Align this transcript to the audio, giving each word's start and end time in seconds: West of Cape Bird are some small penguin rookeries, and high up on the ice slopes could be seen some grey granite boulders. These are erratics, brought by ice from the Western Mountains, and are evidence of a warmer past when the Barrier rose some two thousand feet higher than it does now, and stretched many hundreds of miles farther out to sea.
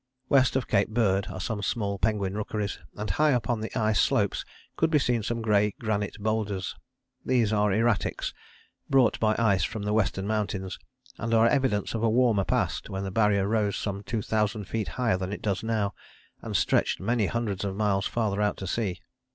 West 0.29 0.55
of 0.55 0.67
Cape 0.67 0.89
Bird 0.89 1.27
are 1.29 1.39
some 1.39 1.61
small 1.61 1.99
penguin 1.99 2.33
rookeries, 2.35 2.79
and 2.95 3.07
high 3.07 3.33
up 3.33 3.51
on 3.51 3.59
the 3.61 3.69
ice 3.79 4.01
slopes 4.01 4.43
could 4.75 4.89
be 4.89 4.97
seen 4.97 5.21
some 5.21 5.43
grey 5.43 5.75
granite 5.79 6.15
boulders. 6.19 6.75
These 7.23 7.53
are 7.53 7.71
erratics, 7.71 8.33
brought 8.89 9.19
by 9.19 9.35
ice 9.37 9.63
from 9.63 9.83
the 9.83 9.93
Western 9.93 10.25
Mountains, 10.25 10.79
and 11.19 11.35
are 11.35 11.45
evidence 11.45 11.93
of 11.93 12.01
a 12.01 12.09
warmer 12.09 12.45
past 12.45 12.89
when 12.89 13.03
the 13.03 13.11
Barrier 13.11 13.47
rose 13.47 13.75
some 13.75 14.01
two 14.01 14.23
thousand 14.23 14.65
feet 14.67 14.87
higher 14.97 15.17
than 15.17 15.31
it 15.31 15.43
does 15.43 15.61
now, 15.61 15.93
and 16.41 16.57
stretched 16.57 16.99
many 16.99 17.27
hundreds 17.27 17.63
of 17.63 17.75
miles 17.75 18.07
farther 18.07 18.41
out 18.41 18.57
to 18.57 18.65
sea. 18.65 18.99